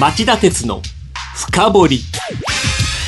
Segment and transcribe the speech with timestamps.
[0.00, 0.80] 町田鉄の
[1.36, 2.00] 深掘り。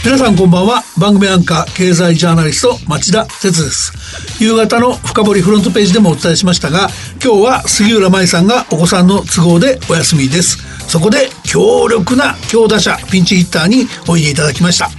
[0.05, 0.83] 皆さんこんばんは。
[0.99, 3.92] 番組アンカー経済ジャーナリスト町田哲です。
[4.39, 6.89] 夕方の深掘りフロントページでもお伝えしましたが
[7.25, 10.59] 今日は杉浦舞さんがお子さんの都合でお休みです。
[10.86, 14.91] そこで強力な強打者ピンチヒッターにおいでいただきました。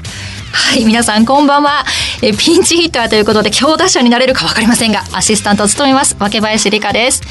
[0.56, 1.84] はい、皆さんこんばんは。
[2.22, 7.22] えピンチヒッターということで強打者になれるかわかりませんが、アシスタントを務めます、若林理香です。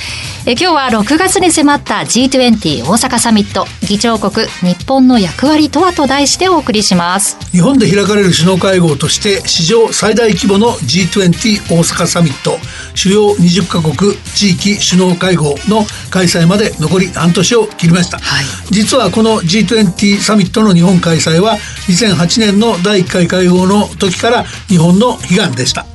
[0.47, 7.39] え今日は6月に迫った G20 大阪サミット、議長国日本の役割とはと題してお送りします。
[7.51, 12.59] 日本で開かれる首脳会合として史上最大規模の G20 大阪サミット、
[12.95, 18.19] 主要20カ国地域首脳会合の開催まで残り半年を切りました。
[18.19, 21.57] はい、実はこの G20 サミットの日本開催は
[21.89, 25.87] 2008年の第1回会合の時から日本の悲願でした。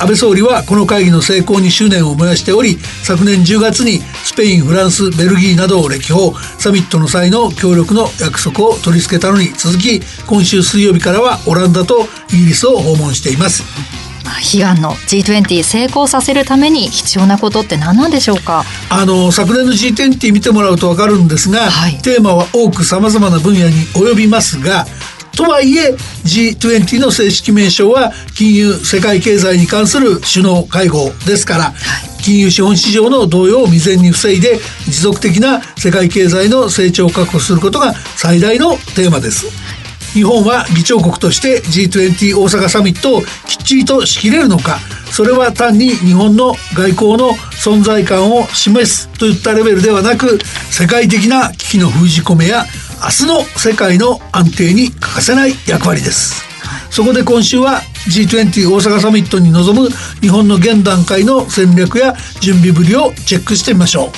[0.00, 6.34] 安倍総理はこの会議の成功に執念を燃やしており昨年10月にスペインフランスベルギーなどを歴訪。
[6.58, 13.62] サミットの際の協力の約束を取り付けたのに続き今週水曜日からはオランダとイギリスを訪問しています。
[14.54, 18.64] 悲願の G20 成功させるために必要なことって何なんでしょうか？
[18.88, 24.86] あの昨年の G20 見てもらうと分かるんですが、はい、テーマは多くさまざまな分野に及びますが
[25.36, 25.94] とはいえ
[26.24, 31.72] G20 の正式名称は金融世界経済に関する首脳会合ですから、
[32.22, 39.46] 金融資本市場の動揺を未然に防いで持続的な世界経済の成長を確保することが最大のテーマです。
[40.12, 44.78] 日本は議長国として G20 大阪サミットをきっちりと仕切れるのか
[45.10, 47.30] それは単に日本の外交の
[47.64, 50.38] 存在感を示すといったレベルではなく
[50.70, 52.64] 世界的な危機の封じ込めや
[53.04, 56.44] 明日の世界の安定に欠かせない役割です、
[56.88, 59.88] そこで今週は G20 大阪サミットに臨む
[60.20, 64.10] 日本の現段階の戦略や準備ぶりをチェックしてみましょう。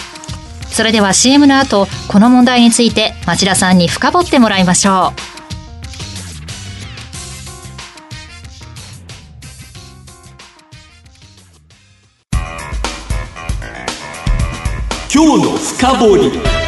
[0.67, 5.21] それでは CM の後この問題について町田さんに深掘ってもらいましょう。
[15.11, 16.64] 今日の深掘り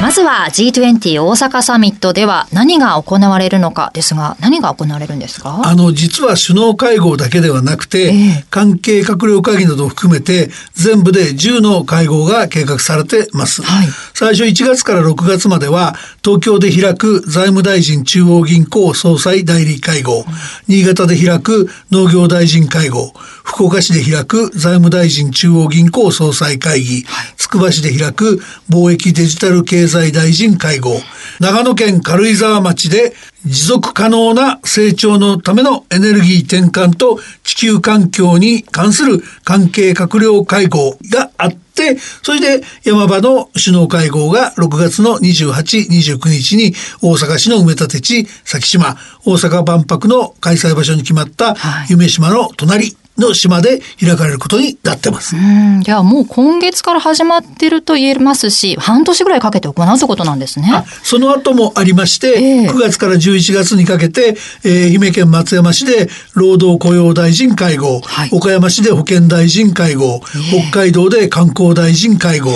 [0.00, 5.60] まずは G20 大阪サミットでは何が行われるのかですが、何が行われるんですか？
[5.64, 13.62] あの、実は首脳会合だけではなくて、えー、関係閣僚会議などを含めて、全部で10の会合が計画されてます。
[13.62, 15.94] はい、最初1月から6月までは、
[16.24, 20.24] 東京で開く財務大臣中央銀行総裁代理会合、うん、
[20.66, 23.12] 新潟で開く農業大臣会合、
[23.44, 27.04] 福岡市で開く財務大臣中央銀行総裁会議、
[27.36, 28.40] つくば市で開く
[28.70, 31.00] 貿易デジタル経済大臣会合、
[31.40, 33.14] 長野県軽井沢町で
[33.44, 51.56] 持続可能な成長のためのエネルギー転換と地球環境に関する関係閣僚会合があって、それで山場の首脳会合が6月の28、29日に大阪市の埋め立て地、先島、大阪万博の開催場所に決まった
[51.88, 55.36] 夢島の隣、の島で開かれることになってます。
[55.36, 60.84] うんじゃあもう今月から始まってると言えますし、半年ぐらいかけて行うということなんですね。
[61.02, 72.50] その後もありまして、えー、9月から11月にかけて、えー、愛媛県松山市で労働雇用大臣会合、はい、岡山市で保健大臣会合、えー、北海道で観光大臣会合、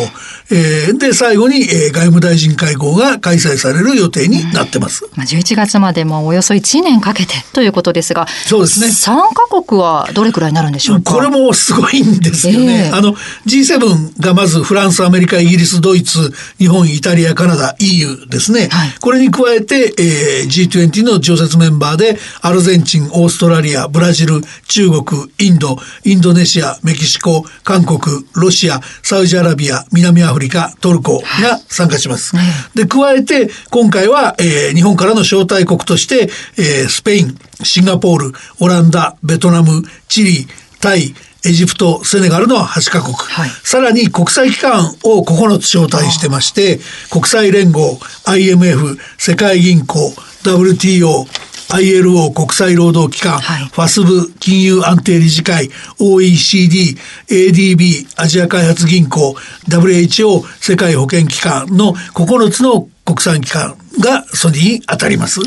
[0.50, 5.08] えー、で最後に、えー、外務大臣会合が開催される予定になってます。
[5.16, 8.86] まあ11月までもおよそ1年かけてということですが、そうですね。
[8.88, 12.88] 3カ国はどれくらいなるんでしょうこれもすごいんですよね。
[12.88, 13.14] えー、あの
[13.46, 18.68] G7 がまずフランス、アメリカ、イギリス、ドイツ、日本、イタリア、カナダ、EU ですね。
[18.70, 28.00] はい、これに加えて、えー、G20 の常設メンバーでアルゼンチン、オーストラリア、ブラジル、中国、インド、インドネシア、メキシコ、韓国、
[28.34, 30.33] ロシア、サウジアラビア、南アフリカ、
[30.80, 32.36] トルコが参加します。
[32.36, 40.46] はい、で、加えて今回は、えー、日本からの招待国として、えー、スペイン、シンガポール、オランダ、ベトナム、チリ、
[40.80, 41.14] タイ、
[41.46, 46.80] エジプト、セネガルの8カ国、はい、さらに国際機関を9つ招待してまして、
[47.10, 51.26] 国際連合、IMF、世界銀行、WTO、
[51.70, 56.96] ILO 国際労働機関、はい、ファスブ金融安定理事会 OECD
[57.28, 59.34] ADB アジア開発銀行
[59.68, 65.40] WHO 世界保健機関の9つの国際機関がそれに当たります。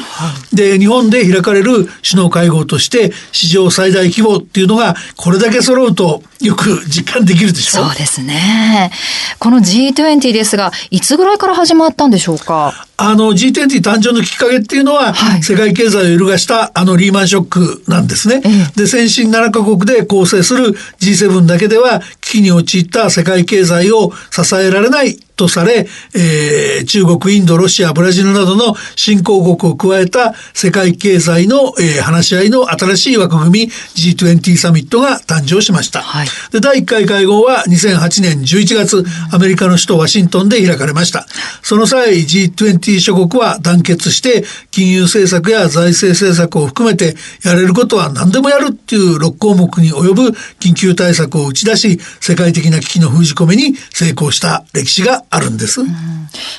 [0.53, 7.83] で、日本で開かれる首脳会合として史上最大規模っていうのがこれだけ揃うとよく実感できるでしょ？
[7.83, 8.91] そうですね。
[9.39, 12.73] この G20 ですが、いつぐらいから始まったんでしょうか？
[12.97, 18.41] あの G20 誕生のきっかけっていうのは、はい、世界経済を揺るがしたあのリーマンショックなんですね。
[18.75, 36.01] で、先進7カ国で構成する G7 だけでは危機に陥った世界経済を支えられないとされ、えー、中国、インド、ロシア、ブラジルなどの新興国を加えた世界経済の、えー、話し合いの新しい枠組み G20 サミットが誕生しました。
[36.01, 41.27] はい、で第1回会合は2008年11月、アメリカの首都ワシントンで開かれました。
[41.61, 50.29] その際、G20 諸国は団結して金融政策や財政政策を含めてやれることは何でもやるっていう6項目に及ぶ
[50.59, 55.81] 緊急対策を打ち出し、世界的な危機の封じ込めに成功した歴史があるんです。
[55.81, 55.87] うん、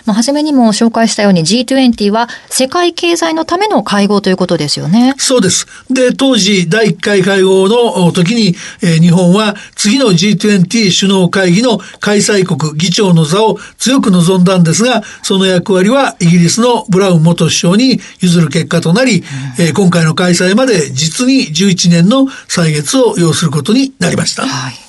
[0.04, 5.14] まあ、初めにも紹介したように G20 は世界経済のための会合ということですよね。
[5.18, 5.66] そうです。
[5.90, 19.20] で、当時第1回会合の時に、えー、日本は次の G20 首脳会議の開催国議長の座を強く望んだんですが、その役割はイギリスのブラウン元首相に譲る結果となり、
[19.58, 24.46] うん、えー、今回の開催まで実に11年の歳月を要することになりました。
[24.46, 24.87] はい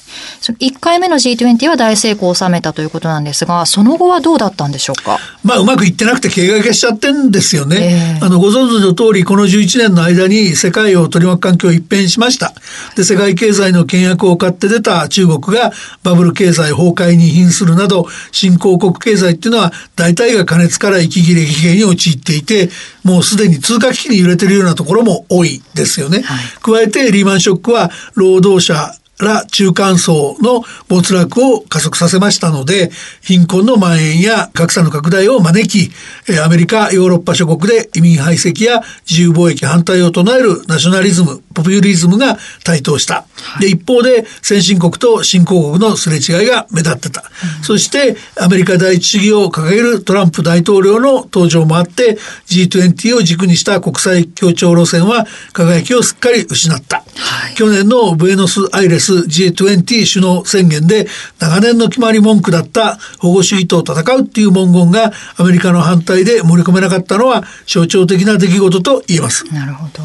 [0.57, 5.19] 1回目の G20 は大成功を収めたということなんですが、その後はどうだったんでしょうか？
[5.43, 8.17] まあ、うまくいってなくて経過しちゃってんですよね。
[8.19, 12.53] えー、あの、ご存知の通り、この11年の間に世界を取り巻く環境一変しました。
[12.95, 15.71] で、世界経済の倹約を買って出た中国が
[16.03, 22.69] バブル経済崩壊に瀕するなど、新興国経済っていうのは大体が過熱から息切れ危機に陥っていて、
[23.03, 26.21] もうすでに通貨危機に揺れてるようなところも多いですよね。
[26.21, 35.91] はい、加えてリーマンショックは労働者ら中間層の没落を加速させましたので、貧困の蔓延や格差の拡大を招き、
[36.39, 43.25] アメリカ、ヨーロッパ諸国で移民排斥や自由貿易反対を唱えるナショナリズム、ポピュリズムが台頭した。
[43.59, 47.23] で、一方で先進国と新興国のすれ違いが目立ってた。
[47.59, 52.17] うん、そしてアメリカ第一主義を掲げるトランプ大統領の登場もあって
[52.47, 57.03] G20 を軸にした国際協調路線は輝きをすっかり失った。
[57.15, 61.07] はい、去年のブエノスアイレス G20 首脳宣言で
[61.39, 69.45] 長年の決まり文句だった保護主義と戦うっていう文言がアメリカの反対で盛り込めなかったのは象徴的な出来事と言えます。
[69.53, 70.03] なるほど。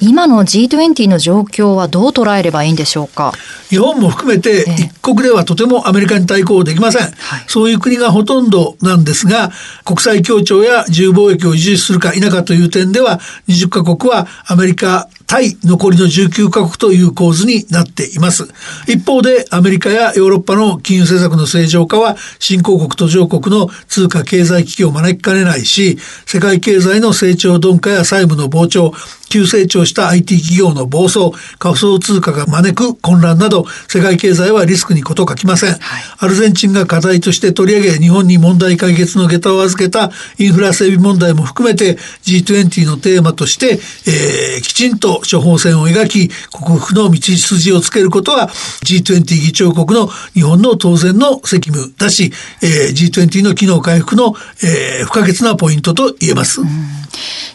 [0.00, 3.32] 今の G20 の状況はどう捉えればいいんでしょうか？
[3.70, 9.50] 日本も含めて一国ではとてもアメリカに対抗できません、はい、そういう国がほとんどなんですが
[9.84, 18.48] 国際協調や自由貿易を維持するか否かという点では20カ国はアメリカ対残りの19カ国という構図になっています。
[18.88, 28.92] 一方でアメリカやヨーロッパの金融政策の正常化は新興国途上国の通貨経済危機を招きかねないし、世界経済の成長鈍化や債務の膨張、
[29.28, 31.30] 急成長した IT 企業の暴走、
[31.60, 35.74] 仮想通貨が招く混乱など、世界経済はリスクに事欠きません。
[35.74, 35.80] はい、
[36.18, 48.48] アルゼンチンが課題として取り上げ、日本に問題解決の下駄を預けたインフラ整備問題も含めて G20 のテーマとして、えー、きちんと処方箋を描き、克服の道筋をつけることは
[48.84, 52.32] G20 議長国の日本の当然の責務だし、
[52.62, 56.60] えー、G20 の機能回復の、えー、不可欠なポイントと言えます。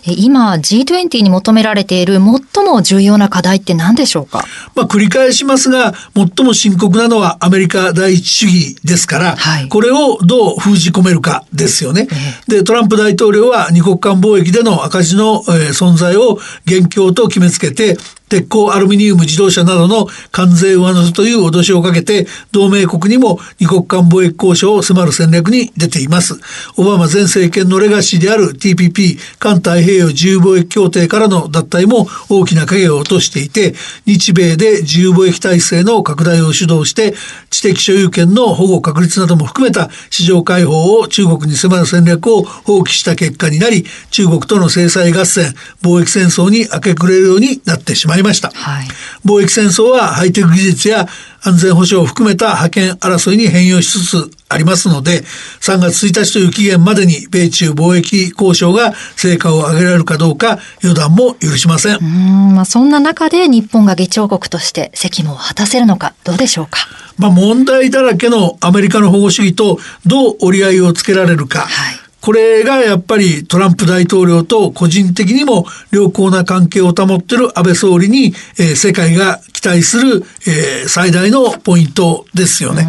[0.07, 2.19] 今 G20 に求められている
[2.53, 4.45] 最も重要な課題って何でしょうか？
[4.75, 12.07] まあ繰り返しますが、最も深刻なのはアメリカ第一主義ですから、はい、これをどう封じ込めるかですよね。
[12.47, 17.97] で、トランプ大統領は二国間貿易での赤字の、えー、存在を元凶と決めつけて、
[18.29, 26.39] 鉄鋼アルミニウム自動車などの関税上乗せという脅しをかけて同盟国にも二国間貿易交渉を迫る戦略に出ています。
[26.77, 33.73] オバマ前政権のレガシーである TPP 環太平洋自由貿易協定からの脱退も大きな影を落としていて
[34.05, 37.13] 日米で自由貿易体制の拡大を主導して
[37.49, 48.51] 知的所有権の保護確立なども含めた市場開放を中国に迫る戦略を放棄した結果になり中国との制裁合戦貿易戦争に明け暮れるようになってしまいました。
[48.53, 48.87] はい、
[49.25, 51.07] 貿易戦争はハイテク技術や
[51.43, 55.21] 安全保障を含めた覇権争いに変容しつつありますので、
[55.61, 61.97] 3月1日という期限までに米中貿易交渉が成果を上げられるかどうか予断も許しません。
[61.97, 66.79] うんまあ、そんな中で日本が議長国として責務を果たせるのか、どうでしょうか？
[67.17, 71.59] まあ、問題だらけのアメリカの保護主義とどう折り合いをつけられるか。
[71.59, 71.94] はい
[72.25, 82.83] これがやっぱりトランプ大統領と個人的にも良好な関係を保っている安倍総理に、えー、世界が期待する、えー、最大のポイントですよね。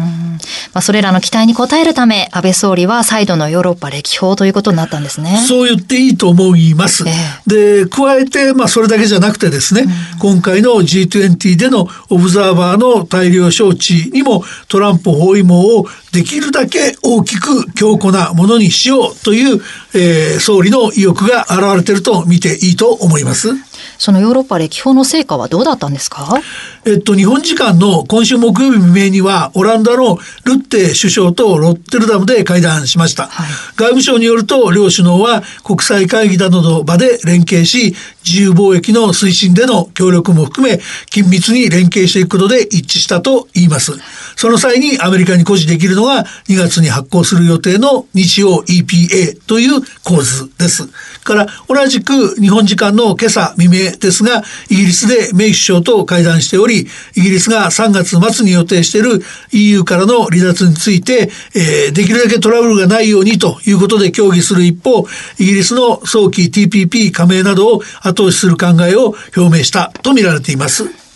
[0.73, 5.43] まあ、それらの期待に応えるため、安倍総理は再度のヨーロッパ歴訪ということになったんですね。
[5.47, 7.03] そう言っていいと思います。
[7.07, 19.61] えー、で、加えて、まあ、それだけじゃなくてですね、うん、今回の G20 でのオブザーバーの大量招致にもトランプ包囲網をできるだけ大きく強固なものにしようという、
[19.95, 23.49] えー、総理の意欲が現れていると見ていいと思います。
[23.97, 26.39] そのヨーロッパ歴訪の成果はどうだったんですか？
[26.85, 33.27] えっと、日本時間の今週木曜日未明には、オランダのルッテ首相とロッテルダムで会談しました。
[33.27, 37.93] はい、外務省によると、両首脳は国際会議などの場で連携し、
[38.25, 40.75] 自由貿易の推進での協力も含め、
[41.11, 43.93] 緊密に連携していくことで一致したと言います。
[44.35, 50.87] その際にアメリカに誇示できるのが2月に発行する予定の日曜 EPA という構図です。
[51.23, 65.05] から同じく日本時間の今朝未明ですが、イギリスでメイ首相と会談しており、イギリスが3月末に予定している EU からの離脱について、えー、できるだけトラブルがないようにということで協議する一方、
[65.39, 71.06] イギリスの早期 TPP 加盟などを後押しする考えを表明したとみられています。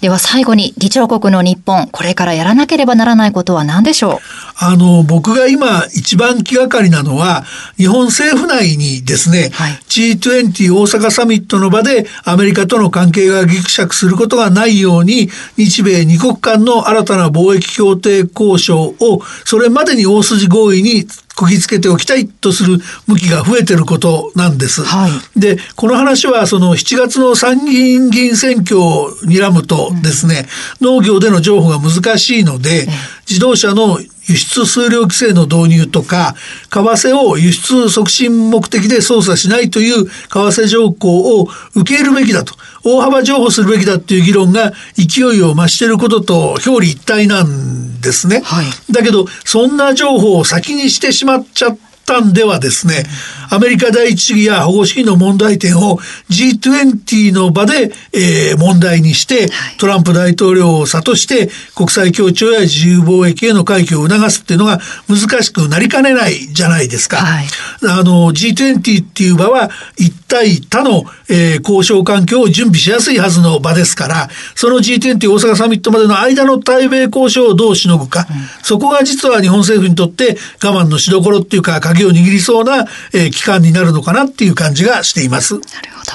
[0.00, 4.18] では最後に議長国の日本、これからやらなければならないことは何でしょう？
[4.56, 7.44] あの、僕が今一番気がかりなのは、
[7.76, 15.28] 日本政府内にですね、はい、G20 大阪サミットの場でアメリカとの関係がぎくしゃくすることがないように、
[15.58, 21.06] 日米二国間の新たな貿易協定交渉をそれまでに大筋合意に
[21.40, 24.82] こぎつけておきたいとする向きが増えてることなんです。
[24.82, 30.46] はい、でこの話はその7月の参議院議員選挙を睨むとですね、
[30.82, 32.86] うん、農業での譲歩が難しいので、
[33.26, 36.34] 自動車の輸出数量規制の導入とか、
[36.68, 42.54] 為替を輸出促進目的で操作しないという為替条項を受け入れるべきだと、
[42.84, 48.40] 大幅譲歩するべきだっていう議論が勢いを増していることと表裏一体なんですね。
[48.44, 53.04] はい、だけど、そんな情報を先にしてしまっちゃったんではですね、
[53.50, 55.98] アメリカ第一主義や保護主義の問題点を
[56.30, 64.78] G20 の場で、えー、問題にして、トランプ大統領を諭して国際協調や自由貿易への回帰を促すっていうのが
[65.08, 67.16] 難しくなりかねないじゃないですか。
[67.16, 67.46] はい、
[67.88, 85.54] あの G20 っていう場は一対他の、えー、交渉環境を準備しやすいはずの場ですから、その G20 大阪サミットまでの間の対米交渉をどうしのぐか、うん、そこが実は日本政府にとって我慢のしどころっていうか鍵を握りそうな、えー、期間になるのかなっていう感じがしています。
[85.54, 85.64] なる
[85.96, 86.12] ほど。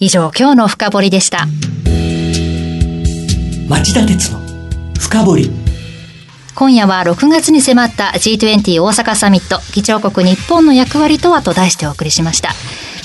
[0.00, 1.46] 以上、今日の深掘りでした。
[3.68, 4.40] 町田鉄の
[4.98, 5.50] 深掘り。
[6.56, 12.50] 今夜は6月に迫った G20 大阪サミット議長国日本の役割とはと題してお送りしました。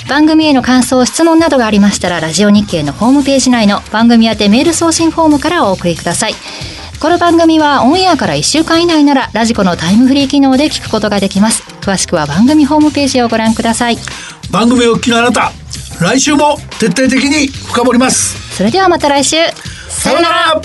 [0.10, 6.36] 番組への感想、質問などがありましたら、ラジオ日経のホームページ内の番組宛てメール送信フォームからお送りください。
[7.00, 11.64] この番組はオンエアから1週間以内ならラジコのタイムフリー機能で聞くことができます。
[11.82, 13.98] 詳しくは番組ホームページをご覧ください。
[14.52, 15.52] 番組を聞きのあなた
[16.02, 18.56] 来週も徹底的に深掘ります。
[18.56, 19.38] それではまた来週。
[19.90, 20.62] さよなら